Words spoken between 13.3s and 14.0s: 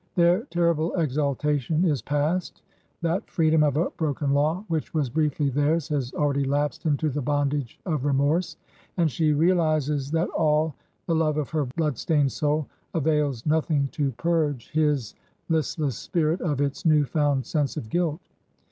nothing